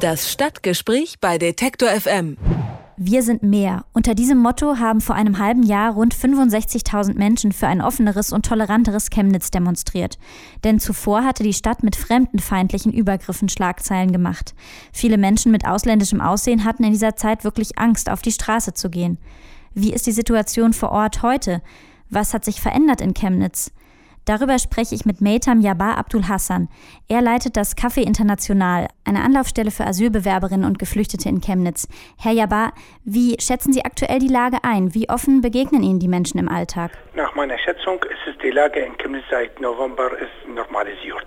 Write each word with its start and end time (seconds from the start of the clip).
Das 0.00 0.32
Stadtgespräch 0.32 1.16
bei 1.20 1.36
Detektor 1.36 1.90
FM. 1.90 2.38
Wir 2.96 3.22
sind 3.22 3.42
mehr. 3.42 3.84
Unter 3.92 4.14
diesem 4.14 4.38
Motto 4.38 4.78
haben 4.78 5.02
vor 5.02 5.14
einem 5.14 5.38
halben 5.38 5.62
Jahr 5.62 5.92
rund 5.92 6.14
65.000 6.14 7.18
Menschen 7.18 7.52
für 7.52 7.66
ein 7.66 7.82
offeneres 7.82 8.32
und 8.32 8.46
toleranteres 8.46 9.10
Chemnitz 9.10 9.50
demonstriert. 9.50 10.18
Denn 10.64 10.80
zuvor 10.80 11.22
hatte 11.22 11.42
die 11.42 11.52
Stadt 11.52 11.82
mit 11.82 11.96
fremdenfeindlichen 11.96 12.94
Übergriffen 12.94 13.50
Schlagzeilen 13.50 14.10
gemacht. 14.10 14.54
Viele 14.90 15.18
Menschen 15.18 15.52
mit 15.52 15.66
ausländischem 15.66 16.22
Aussehen 16.22 16.64
hatten 16.64 16.84
in 16.84 16.92
dieser 16.92 17.14
Zeit 17.16 17.44
wirklich 17.44 17.78
Angst, 17.78 18.08
auf 18.08 18.22
die 18.22 18.32
Straße 18.32 18.72
zu 18.72 18.88
gehen. 18.88 19.18
Wie 19.74 19.92
ist 19.92 20.06
die 20.06 20.12
Situation 20.12 20.72
vor 20.72 20.92
Ort 20.92 21.22
heute? 21.22 21.60
Was 22.08 22.32
hat 22.32 22.46
sich 22.46 22.62
verändert 22.62 23.02
in 23.02 23.12
Chemnitz? 23.12 23.70
Darüber 24.26 24.58
spreche 24.58 24.94
ich 24.94 25.06
mit 25.06 25.20
Meitam 25.20 25.60
Yabar 25.60 25.98
Abdul 25.98 26.28
Hassan. 26.28 26.68
Er 27.08 27.22
leitet 27.22 27.56
das 27.56 27.76
Café 27.76 28.02
International, 28.02 28.88
eine 29.04 29.22
Anlaufstelle 29.22 29.70
für 29.70 29.86
Asylbewerberinnen 29.86 30.64
und 30.64 30.78
Geflüchtete 30.78 31.28
in 31.28 31.40
Chemnitz. 31.40 31.88
Herr 32.18 32.32
Yabar, 32.32 32.72
wie 33.04 33.36
schätzen 33.40 33.72
Sie 33.72 33.84
aktuell 33.84 34.18
die 34.18 34.28
Lage 34.28 34.58
ein? 34.62 34.94
Wie 34.94 35.08
offen 35.08 35.40
begegnen 35.40 35.82
Ihnen 35.82 36.00
die 36.00 36.08
Menschen 36.08 36.38
im 36.38 36.48
Alltag? 36.48 36.92
Nach 37.14 37.34
meiner 37.34 37.58
Schätzung 37.58 38.02
ist 38.04 38.42
die 38.42 38.50
Lage 38.50 38.80
in 38.80 38.96
Chemnitz 38.98 39.24
seit 39.30 39.60
November 39.60 40.10
ist 40.18 40.48
normalisiert. 40.54 41.26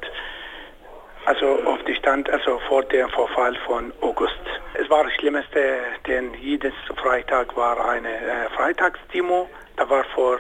Also 1.26 1.64
auf 1.66 1.80
die 1.88 1.96
Stand, 1.96 2.30
also 2.30 2.60
vor 2.68 2.84
dem 2.84 3.10
Vorfall 3.10 3.56
von 3.66 3.94
August. 4.02 4.34
Es 4.74 4.90
war 4.90 5.04
das 5.06 5.14
Schlimmste, 5.14 5.78
denn 6.06 6.34
jedes 6.42 6.74
Freitag 7.02 7.56
war 7.56 7.84
eine 7.86 8.10
äh, 8.10 8.50
Freitagsdemo. 8.56 9.48
Da 9.78 9.90
war 9.90 10.04
vor 10.16 10.40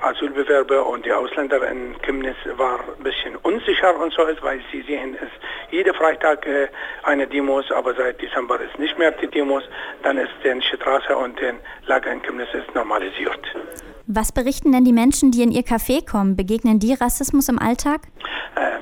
Asylbewerber 0.00 0.86
und 0.86 1.04
die 1.04 1.12
Ausländer 1.12 1.68
in 1.70 1.94
Chemnitz 2.02 2.36
war 2.56 2.80
ein 2.80 3.02
bisschen 3.02 3.36
unsicher 3.36 3.96
und 3.96 4.12
so 4.12 4.24
ist, 4.24 4.42
weil 4.42 4.60
sie 4.72 4.82
sehen, 4.82 5.16
es 5.20 5.30
jede 5.70 5.94
Freitag 5.94 6.46
äh, 6.46 6.68
eine 7.02 7.26
Demos, 7.26 7.70
aber 7.70 7.94
seit 7.94 8.20
Dezember 8.20 8.60
ist 8.60 8.78
nicht 8.78 8.98
mehr 8.98 9.10
die 9.12 9.26
Demos. 9.26 9.62
Dann 10.02 10.18
ist 10.18 10.30
die 10.44 10.60
Straße 10.76 11.16
und 11.16 11.38
die 11.40 11.52
Lage 11.86 12.10
in 12.10 12.20
Chemnitz 12.22 12.52
ist 12.52 12.74
normalisiert. 12.74 13.40
Was 14.06 14.32
berichten 14.32 14.72
denn 14.72 14.84
die 14.84 14.92
Menschen, 14.92 15.30
die 15.30 15.42
in 15.42 15.50
ihr 15.50 15.62
Café 15.62 16.04
kommen? 16.04 16.36
Begegnen 16.36 16.78
die 16.78 16.92
Rassismus 16.92 17.48
im 17.48 17.58
Alltag? 17.58 18.02
Äh, 18.56 18.78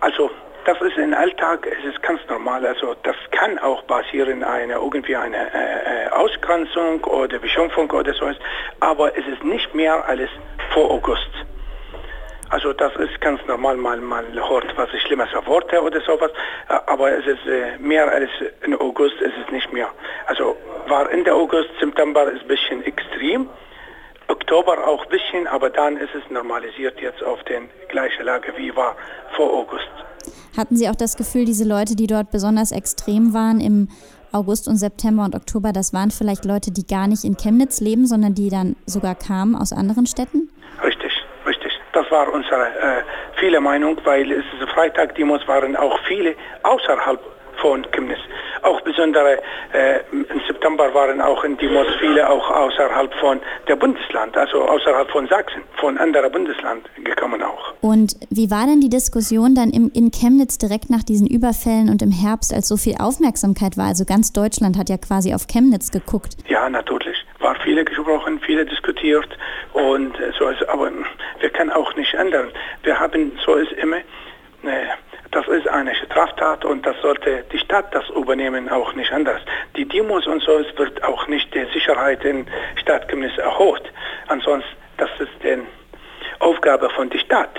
also 0.00 0.30
das 0.68 0.78
ist 0.82 0.98
im 0.98 1.14
Alltag, 1.14 1.66
es 1.66 1.82
ist 1.82 2.02
ganz 2.02 2.20
normal. 2.28 2.66
Also 2.66 2.94
das 3.02 3.16
kann 3.30 3.58
auch 3.60 3.86
passieren, 3.86 4.44
eine 4.44 4.74
irgendwie 4.74 5.16
eine 5.16 5.38
äh, 5.54 6.06
äh 6.06 6.08
Ausgrenzung 6.10 7.02
oder 7.04 7.38
Beschimpfung 7.38 7.90
oder 7.90 8.12
so 8.12 8.26
ist, 8.26 8.38
aber 8.80 9.16
es 9.16 9.26
ist 9.26 9.42
nicht 9.42 9.74
mehr 9.74 10.06
als 10.06 10.28
vor 10.74 10.90
August. 10.90 11.30
Also 12.50 12.74
das 12.74 12.94
ist 12.96 13.18
ganz 13.22 13.40
normal, 13.46 13.76
mal 13.76 13.96
mal 13.96 14.24
hört 14.34 14.76
was 14.76 14.90
schlimmes 15.06 15.30
Worte 15.46 15.82
oder 15.82 16.02
sowas, 16.02 16.32
aber 16.66 17.12
es 17.12 17.26
ist 17.26 17.46
äh, 17.46 17.78
mehr 17.78 18.06
als 18.06 18.30
in 18.66 18.74
August 18.74 19.18
ist 19.22 19.36
es 19.42 19.50
nicht 19.50 19.72
mehr. 19.72 19.88
Also 20.26 20.54
war 20.86 21.10
Ende 21.10 21.32
August, 21.32 21.70
September 21.80 22.24
ist 22.30 22.42
ein 22.42 22.48
bisschen 22.48 22.84
extrem, 22.84 23.48
Oktober 24.26 24.86
auch 24.86 25.04
ein 25.04 25.08
bisschen, 25.08 25.46
aber 25.46 25.70
dann 25.70 25.96
ist 25.96 26.14
es 26.14 26.28
normalisiert 26.30 27.00
jetzt 27.00 27.22
auf 27.24 27.42
den 27.44 27.70
gleichen 27.88 28.26
Lage 28.26 28.52
wie 28.58 28.76
war 28.76 28.96
vor 29.34 29.50
August. 29.50 30.07
Hatten 30.58 30.74
Sie 30.74 30.88
auch 30.88 30.96
das 30.96 31.16
Gefühl, 31.16 31.44
diese 31.44 31.62
Leute, 31.62 31.94
die 31.94 32.08
dort 32.08 32.32
besonders 32.32 32.72
extrem 32.72 33.32
waren 33.32 33.60
im 33.60 33.86
August 34.32 34.66
und 34.66 34.74
September 34.74 35.24
und 35.24 35.36
Oktober, 35.36 35.72
das 35.72 35.94
waren 35.94 36.10
vielleicht 36.10 36.44
Leute, 36.44 36.72
die 36.72 36.84
gar 36.84 37.06
nicht 37.06 37.22
in 37.22 37.36
Chemnitz 37.36 37.80
leben, 37.80 38.06
sondern 38.06 38.34
die 38.34 38.50
dann 38.50 38.74
sogar 38.84 39.14
kamen 39.14 39.54
aus 39.54 39.72
anderen 39.72 40.06
Städten? 40.06 40.50
Richtig, 40.82 41.12
richtig. 41.46 41.70
Das 41.92 42.10
war 42.10 42.32
unsere 42.32 42.66
äh, 42.66 43.02
viele 43.38 43.60
Meinung, 43.60 44.00
weil 44.02 44.32
es 44.32 44.44
Freitag-Demos 44.74 45.46
waren 45.46 45.76
auch 45.76 45.96
viele 46.08 46.34
außerhalb 46.64 47.20
von 47.60 47.86
Chemnitz. 47.90 48.18
Auch 48.62 48.80
besondere 48.80 49.38
äh, 49.72 50.00
im 50.10 50.40
September 50.46 50.92
waren 50.94 51.20
auch 51.20 51.44
in 51.44 51.56
Demos 51.56 51.86
viele 52.00 52.28
auch 52.28 52.50
außerhalb 52.50 53.12
von 53.14 53.40
der 53.68 53.76
Bundesland, 53.76 54.36
also 54.36 54.62
außerhalb 54.62 55.08
von 55.10 55.28
Sachsen, 55.28 55.62
von 55.76 55.96
anderer 55.98 56.28
Bundesland 56.28 56.84
gekommen 57.04 57.42
auch. 57.42 57.74
Und 57.80 58.16
wie 58.30 58.50
war 58.50 58.66
denn 58.66 58.80
die 58.80 58.88
Diskussion 58.88 59.54
dann 59.54 59.70
im, 59.70 59.90
in 59.94 60.10
Chemnitz 60.10 60.58
direkt 60.58 60.90
nach 60.90 61.02
diesen 61.02 61.26
Überfällen 61.26 61.88
und 61.88 62.02
im 62.02 62.10
Herbst, 62.10 62.52
als 62.52 62.68
so 62.68 62.76
viel 62.76 62.96
Aufmerksamkeit 62.98 63.76
war? 63.76 63.86
Also 63.86 64.04
ganz 64.04 64.32
Deutschland 64.32 64.76
hat 64.76 64.88
ja 64.88 64.96
quasi 64.98 65.34
auf 65.34 65.46
Chemnitz 65.46 65.90
geguckt. 65.90 66.36
Ja, 66.48 66.68
natürlich. 66.68 67.16
War 67.38 67.54
viele 67.62 67.84
gesprochen, 67.84 68.40
viele 68.44 68.66
diskutiert 68.66 69.28
und 69.72 70.16
so 70.38 70.48
ist, 70.48 70.68
aber 70.68 70.90
wir 71.40 71.50
können 71.50 71.70
auch 71.70 71.94
nicht 71.94 72.14
ändern. 72.14 72.48
Wir 72.82 72.98
haben, 72.98 73.32
so 73.44 73.54
ist 73.54 73.72
immer, 73.72 73.98
äh, 73.98 74.86
ist 75.48 75.68
eine 75.68 75.94
Straftat 75.94 76.64
und 76.64 76.86
das 76.86 76.96
sollte 77.00 77.44
die 77.52 77.58
Stadt 77.58 77.94
das 77.94 78.08
übernehmen, 78.10 78.68
auch 78.68 78.94
nicht 78.94 79.12
anders. 79.12 79.40
Die 79.76 79.86
Demos 79.86 80.26
und 80.26 80.42
so, 80.42 80.58
es 80.58 80.78
wird 80.78 81.02
auch 81.02 81.26
nicht 81.28 81.52
die 81.54 81.64
Sicherheit 81.72 82.24
in 82.24 82.46
Stadt 82.76 83.08
Chemnitz 83.08 83.36
erhöht. 83.38 83.82
Ansonsten, 84.28 84.70
das 84.96 85.10
ist 85.18 85.32
die 85.42 85.58
Aufgabe 86.40 86.90
von 86.90 87.10
der 87.10 87.18
Stadt. 87.18 87.58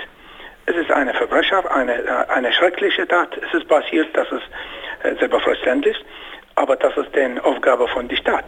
Es 0.66 0.76
ist 0.76 0.90
eine 0.90 1.12
Verbrecher, 1.14 1.68
eine, 1.74 1.94
äh, 1.94 2.26
eine 2.28 2.52
schreckliche 2.52 3.06
Tat. 3.08 3.36
Es 3.36 3.52
ist 3.54 3.68
passiert, 3.68 4.08
das 4.16 4.30
ist 4.30 4.48
äh, 5.02 5.14
selbstverständlich, 5.18 5.96
aber 6.54 6.76
das 6.76 6.96
ist 6.96 7.14
die 7.14 7.40
Aufgabe 7.40 7.88
von 7.88 8.08
der 8.08 8.16
Stadt. 8.16 8.44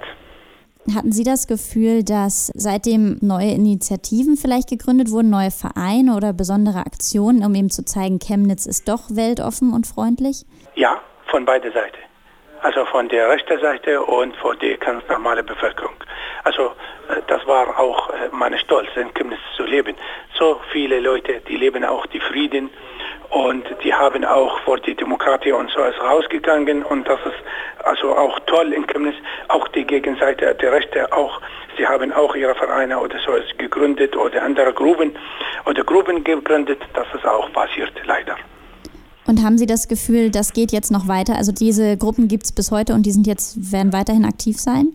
Hatten 0.95 1.13
Sie 1.13 1.23
das 1.23 1.47
Gefühl, 1.47 2.03
dass 2.03 2.51
seitdem 2.55 3.17
neue 3.21 3.53
Initiativen 3.53 4.37
vielleicht 4.37 4.69
gegründet 4.69 5.11
wurden, 5.13 5.31
neue 5.31 5.53
Vereine 5.53 6.17
oder 6.17 6.33
besondere 6.33 6.79
Aktionen, 6.79 7.45
um 7.45 7.55
eben 7.55 7.71
zu 7.71 7.85
zeigen, 7.85 8.19
Chemnitz 8.19 8.67
ist 8.67 8.89
doch 8.89 9.05
weltoffen 9.11 9.73
und 9.73 9.87
freundlich? 9.87 10.45
Ja, 10.75 11.01
von 11.31 11.45
beider 11.45 11.71
Seite. 11.71 11.99
Also 12.63 12.85
von 12.87 13.09
der 13.09 13.29
rechten 13.29 13.61
Seite 13.61 14.03
und 14.03 14.35
von 14.37 14.59
der 14.59 14.77
ganz 14.79 15.05
normalen 15.09 15.47
Bevölkerung. 15.47 15.95
Also 16.43 16.73
äh, 17.09 17.23
das 17.29 17.47
war 17.47 17.79
auch 17.79 18.11
äh, 18.11 18.29
mein 18.33 18.59
Stolz, 18.59 18.89
in 18.97 19.15
Chemnitz 19.15 19.41
zu 19.57 19.63
leben. 19.63 19.95
So 20.37 20.61
viele 20.73 20.99
Leute, 20.99 21.41
die 21.49 21.57
leben 21.57 21.85
auch 21.85 22.07
die 22.07 22.21
Frieden 22.21 22.71
und 23.33 23.65
die 23.83 23.95
haben 23.95 24.25
auch 24.27 24.61
vor 24.61 24.79
die 24.79 24.95
Demokratie 24.95 25.53
und 25.53 25.71
so 25.71 25.83
ist 25.83 25.99
rausgegangen 26.01 26.83
und 26.83 27.09
das 27.09 27.19
ist 27.25 27.85
also 27.85 28.15
auch 28.15 28.39
toll 28.41 28.75
in 28.75 28.87
Chemnitz, 28.87 29.17
auch 29.49 29.67
die 29.69 29.85
Gegenseite 29.85 30.55
der 30.55 30.73
Rechte 30.73 31.11
auch, 31.13 31.41
sie 31.79 31.87
haben 31.87 32.13
auch 32.13 32.35
ihre 32.35 32.55
Vereine 32.55 32.99
oder 32.99 33.17
so 33.25 33.33
ist 33.33 33.59
gegründet 33.59 34.15
oder 34.17 34.43
andere 34.43 34.75
Gruppen 34.75 35.13
oder 35.65 35.83
Gruppen 35.83 36.23
gegründet, 36.23 36.81
das 36.93 37.07
ist 37.15 37.27
auch 37.27 37.51
passiert 37.53 37.93
leider. 38.05 38.37
Und 39.27 39.43
haben 39.43 39.57
Sie 39.57 39.67
das 39.67 39.89
Gefühl, 39.89 40.31
das 40.31 40.53
geht 40.53 40.73
jetzt 40.73 40.91
noch 40.91 41.09
weiter? 41.09 41.37
Also 41.37 41.53
diese 41.53 41.97
Gruppen 41.97 42.29
gibt 42.29 42.45
es 42.45 42.53
bis 42.53 42.71
heute 42.71 42.93
und 42.93 43.07
die 43.07 43.13
sind 43.13 43.27
jetzt, 43.27 43.73
werden 43.73 43.93
weiterhin 43.93 44.27
aktiv 44.27 44.59
sein? 44.59 44.93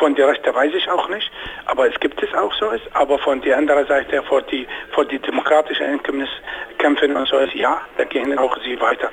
Von 0.00 0.14
der 0.14 0.28
Rechte 0.28 0.54
weiß 0.54 0.72
ich 0.74 0.90
auch 0.90 1.10
nicht, 1.10 1.30
aber 1.66 1.86
es 1.86 2.00
gibt 2.00 2.22
es 2.22 2.32
auch 2.32 2.52
so 2.54 2.70
ist. 2.70 2.84
Aber 2.94 3.18
von 3.18 3.42
der 3.42 3.58
anderen 3.58 3.86
Seite, 3.86 4.22
vor 4.22 4.40
die, 4.40 4.66
vor 4.92 5.04
die 5.04 5.18
demokratischen 5.18 5.84
Einkommenskämpfen 5.84 7.14
und 7.14 7.28
so 7.28 7.36
ist, 7.36 7.54
ja, 7.54 7.82
da 7.98 8.04
gehen 8.04 8.36
auch 8.38 8.56
sie 8.64 8.80
weiter. 8.80 9.10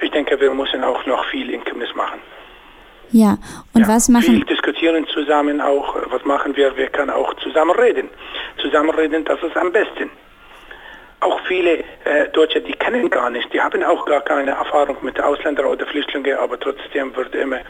Ich 0.00 0.10
denke, 0.10 0.38
wir 0.40 0.52
müssen 0.52 0.82
auch 0.82 1.06
noch 1.06 1.24
viel 1.26 1.48
in 1.50 1.64
Chemnitz 1.64 1.94
machen. 1.94 2.18
Ja, 3.12 3.38
und 3.72 3.82
ja, 3.82 3.88
was 3.88 4.08
machen... 4.08 4.24
Viel 4.24 4.44
diskutieren 4.44 5.06
zusammen 5.06 5.60
auch, 5.60 5.94
was 6.10 6.24
machen 6.24 6.56
wir, 6.56 6.76
wir 6.76 6.88
können 6.88 7.10
auch 7.10 7.32
zusammen 7.34 7.76
reden. 7.76 8.10
Zusammen 8.60 8.90
reden, 8.90 9.24
das 9.24 9.40
ist 9.44 9.56
am 9.56 9.70
besten. 9.70 10.10
Auch 11.20 11.38
viele 11.46 11.84
äh, 12.04 12.28
Deutsche, 12.32 12.60
die 12.60 12.72
kennen 12.72 13.08
gar 13.10 13.30
nicht, 13.30 13.52
die 13.52 13.60
haben 13.60 13.84
auch 13.84 14.04
gar 14.06 14.22
keine 14.22 14.50
Erfahrung 14.50 14.96
mit 15.02 15.20
Ausländern 15.20 15.66
oder 15.66 15.86
Flüchtlingen, 15.86 16.36
aber 16.36 16.58
trotzdem 16.58 17.14
wird 17.14 17.32
immer 17.36 17.60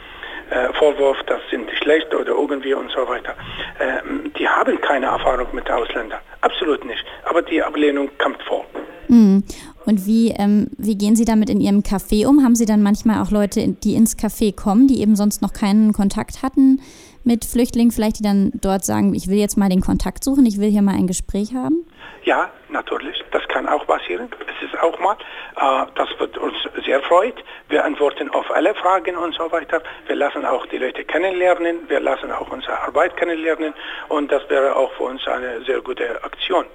äh, 0.49 0.73
Vorwurf, 0.73 1.17
das 1.27 1.41
sind 1.49 1.69
schlecht 1.81 2.13
oder 2.13 2.31
irgendwie 2.31 2.73
und 2.73 2.91
so 2.91 3.07
weiter. 3.07 3.35
Äh, 3.79 4.29
die 4.37 4.47
haben 4.47 4.79
keine 4.81 5.07
Erfahrung 5.07 5.47
mit 5.53 5.69
Ausländern, 5.69 6.19
absolut 6.41 6.85
nicht. 6.85 7.05
Aber 7.25 7.41
die 7.41 7.61
Ablehnung 7.61 8.09
kommt 8.17 8.41
vor. 8.43 8.65
Mhm. 9.07 9.43
Und 9.85 10.05
wie, 10.05 10.31
ähm, 10.31 10.67
wie 10.77 10.97
gehen 10.97 11.15
Sie 11.15 11.25
damit 11.25 11.49
in 11.49 11.61
Ihrem 11.61 11.79
Café 11.79 12.27
um? 12.27 12.43
Haben 12.43 12.55
Sie 12.55 12.65
dann 12.65 12.83
manchmal 12.83 13.21
auch 13.21 13.31
Leute, 13.31 13.65
die 13.69 13.95
ins 13.95 14.17
Café 14.17 14.53
kommen, 14.53 14.87
die 14.87 15.01
eben 15.01 15.15
sonst 15.15 15.41
noch 15.41 15.53
keinen 15.53 15.93
Kontakt 15.93 16.43
hatten 16.43 16.81
mit 17.23 17.45
Flüchtlingen, 17.45 17.91
vielleicht 17.91 18.19
die 18.19 18.23
dann 18.23 18.51
dort 18.61 18.85
sagen, 18.85 19.13
ich 19.13 19.27
will 19.27 19.37
jetzt 19.37 19.57
mal 19.57 19.69
den 19.69 19.81
Kontakt 19.81 20.23
suchen, 20.23 20.45
ich 20.45 20.59
will 20.59 20.69
hier 20.69 20.81
mal 20.81 20.95
ein 20.95 21.07
Gespräch 21.07 21.53
haben? 21.53 21.85
Ja, 22.23 22.49
natürlich. 22.69 23.16
Das 23.31 23.47
kann 23.47 23.67
auch 23.67 23.85
passieren. 23.85 24.29
Es 24.47 24.67
ist 24.67 24.79
auch 24.81 24.97
mal. 24.99 25.15
Äh, 25.55 25.85
das 25.95 26.07
wird 26.19 26.37
uns 26.37 26.55
sehr 26.85 27.01
freut. 27.01 27.35
Wir 27.69 27.83
antworten 27.83 28.29
auf 28.31 28.49
alle 28.51 28.73
Fragen 28.75 29.15
und 29.17 29.33
so 29.35 29.51
weiter. 29.51 29.81
Wir 30.07 30.15
lassen 30.15 30.45
auch 30.45 30.65
die 30.67 30.77
Leute 30.77 31.03
kennenlernen. 31.03 31.87
Wir 31.87 31.99
lassen 31.99 32.31
auch 32.31 32.49
unsere 32.49 32.79
Arbeit 32.79 33.15
kennenlernen. 33.17 33.73
Und 34.09 34.31
das 34.31 34.49
wäre 34.49 34.75
auch 34.75 34.91
für 34.93 35.03
uns 35.03 35.27
eine 35.27 35.61
sehr 35.65 35.81
gute 35.81 36.23
Aktion. 36.23 36.65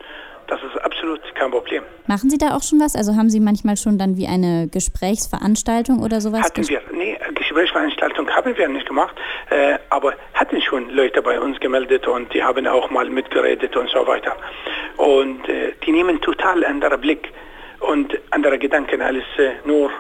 Das 0.49 0.61
ist 0.63 0.77
absolut 0.85 1.21
kein 1.35 1.51
Problem. 1.51 1.83
Machen 2.07 2.29
Sie 2.29 2.37
da 2.37 2.57
auch 2.57 2.63
schon 2.63 2.81
was? 2.81 2.95
Also 2.95 3.17
haben 3.17 3.31
Sie 3.31 3.41
manchmal 3.41 3.77
schon 3.77 3.97
dann 3.97 4.17
wie 4.17 4.27
eine 4.27 4.69
Gesprächsveranstaltung 4.69 6.03
oder 6.03 6.21
sowas? 6.21 6.43
Hatten 6.43 6.69
wir, 6.69 6.83
nee, 6.93 7.17
Gesprächsveranstaltung 7.53 8.31
haben 8.31 8.57
wir 8.57 8.69
nicht 8.69 8.87
gemacht, 8.87 9.15
äh, 9.51 9.79
aber 9.91 10.15
hatten 10.35 10.61
schon 10.63 10.89
Leute 10.91 11.21
bei 11.21 11.39
uns 11.39 11.61
gemeldet 11.61 12.09
und 12.09 12.33
die 12.33 12.43
haben 12.43 12.67
auch 12.67 12.91
mal 12.91 13.09
mitgeredet 13.11 13.77
und 13.77 13.91
so 13.91 14.07
weiter. 14.07 14.35
Und 14.97 15.49
äh, 15.49 15.73
die 15.85 15.93
nehmen 15.93 16.21
total 16.21 16.65
anderen 16.65 17.01
Blick 17.01 17.29
und 17.81 18.19
andere 18.31 18.59
Gedanken 18.59 19.03
als 19.03 19.25
äh, 19.37 19.51
nur 19.65 19.91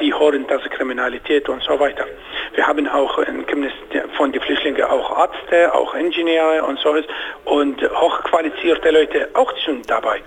die 0.00 0.12
horrende 0.12 0.58
Kriminalität 0.70 1.48
und 1.48 1.62
so 1.62 1.78
weiter. 1.78 2.06
Wir 2.54 2.66
haben 2.66 2.88
auch 2.88 3.18
in 3.18 3.46
Chemnitz 3.46 3.74
von 4.16 4.32
den 4.32 4.40
Flüchtlingen 4.40 4.82
auch 4.84 5.18
Ärzte, 5.18 5.74
auch 5.74 5.94
Ingenieure 5.94 6.64
und 6.64 6.78
so 6.78 6.96
und 7.44 7.82
hochqualifizierte 7.82 8.90
Leute 8.90 9.28
auch 9.34 9.52
sind 9.66 9.88
dabei. 9.90 10.22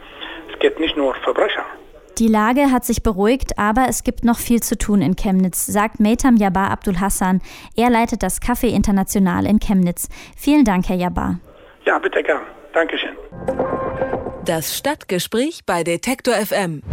Es 0.51 0.59
geht 0.59 0.79
nicht 0.79 0.95
nur 0.95 1.15
Verbrecher. 1.15 1.65
Die 2.17 2.27
Lage 2.29 2.71
hat 2.71 2.85
sich 2.85 3.03
beruhigt, 3.03 3.59
aber 3.59 3.87
es 3.89 4.03
gibt 4.03 4.23
noch 4.23 4.39
viel 4.39 4.63
zu 4.63 4.77
tun 4.77 5.01
in 5.01 5.17
Chemnitz, 5.17 5.65
sagt 5.65 5.99
Metam 5.99 6.37
Jabbar 6.37 6.71
Abdul 6.71 7.01
Hassan. 7.01 7.41
Er 7.75 7.89
leitet 7.89 8.23
das 8.23 8.41
Café 8.41 8.67
International 8.67 9.45
in 9.45 9.59
Chemnitz. 9.59 10.07
Vielen 10.37 10.63
Dank, 10.63 10.87
Herr 10.87 10.95
Jabbar. 10.95 11.39
Ja, 11.83 11.99
bitte 11.99 12.23
gern. 12.23 12.43
Dankeschön. 12.73 13.15
Das 14.45 14.77
Stadtgespräch 14.77 15.65
bei 15.65 15.83
Detektor 15.83 16.35
FM. 16.35 16.83